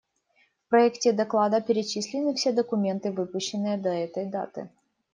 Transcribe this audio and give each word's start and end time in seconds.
В 0.65 0.69
проекте 0.69 1.11
доклада 1.11 1.61
перечислены 1.61 2.33
все 2.33 2.51
документы, 2.51 3.11
выпущенные 3.11 3.77
до 3.77 3.89
этой 3.89 4.25
даты. 4.25 4.67